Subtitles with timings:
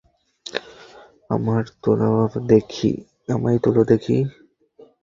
[1.29, 1.65] আমায়
[1.83, 4.17] তোলো দেখি।